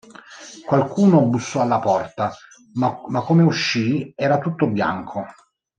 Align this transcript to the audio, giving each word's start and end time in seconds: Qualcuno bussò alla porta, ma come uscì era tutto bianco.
Qualcuno 0.65 1.27
bussò 1.27 1.61
alla 1.61 1.77
porta, 1.77 2.33
ma 2.73 3.21
come 3.21 3.43
uscì 3.43 4.11
era 4.15 4.39
tutto 4.39 4.65
bianco. 4.67 5.23